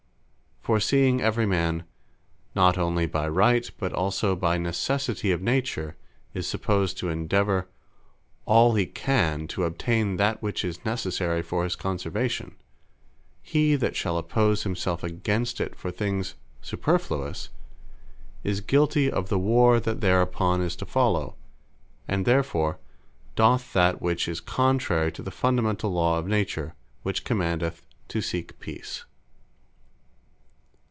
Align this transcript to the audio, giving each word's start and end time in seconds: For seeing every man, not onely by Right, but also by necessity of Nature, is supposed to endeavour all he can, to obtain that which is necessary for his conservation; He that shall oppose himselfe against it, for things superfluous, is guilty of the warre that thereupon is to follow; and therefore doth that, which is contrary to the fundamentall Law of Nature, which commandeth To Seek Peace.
For 0.63 0.79
seeing 0.79 1.21
every 1.21 1.47
man, 1.47 1.85
not 2.53 2.77
onely 2.77 3.07
by 3.07 3.27
Right, 3.27 3.67
but 3.79 3.93
also 3.93 4.35
by 4.35 4.59
necessity 4.59 5.31
of 5.31 5.41
Nature, 5.41 5.95
is 6.35 6.45
supposed 6.45 6.99
to 6.99 7.09
endeavour 7.09 7.67
all 8.45 8.75
he 8.75 8.85
can, 8.85 9.47
to 9.47 9.63
obtain 9.63 10.17
that 10.17 10.39
which 10.43 10.63
is 10.63 10.85
necessary 10.85 11.41
for 11.41 11.63
his 11.63 11.75
conservation; 11.75 12.57
He 13.41 13.75
that 13.75 13.95
shall 13.95 14.19
oppose 14.19 14.61
himselfe 14.61 15.01
against 15.01 15.59
it, 15.59 15.75
for 15.75 15.89
things 15.89 16.35
superfluous, 16.61 17.49
is 18.43 18.61
guilty 18.61 19.09
of 19.09 19.29
the 19.29 19.39
warre 19.39 19.79
that 19.79 19.99
thereupon 19.99 20.61
is 20.61 20.75
to 20.75 20.85
follow; 20.85 21.37
and 22.07 22.23
therefore 22.27 22.77
doth 23.35 23.73
that, 23.73 23.99
which 23.99 24.27
is 24.27 24.39
contrary 24.39 25.11
to 25.13 25.23
the 25.23 25.31
fundamentall 25.31 25.91
Law 25.91 26.19
of 26.19 26.27
Nature, 26.27 26.75
which 27.01 27.25
commandeth 27.25 27.81
To 28.09 28.21
Seek 28.21 28.59
Peace. 28.59 29.05